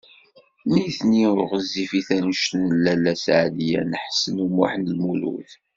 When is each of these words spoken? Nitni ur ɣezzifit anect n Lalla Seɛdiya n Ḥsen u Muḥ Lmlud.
Nitni 0.73 1.23
ur 1.31 1.39
ɣezzifit 1.51 2.09
anect 2.17 2.51
n 2.61 2.63
Lalla 2.83 3.13
Seɛdiya 3.23 3.81
n 3.89 3.93
Ḥsen 4.03 4.35
u 4.43 4.47
Muḥ 4.55 4.71
Lmlud. 4.87 5.49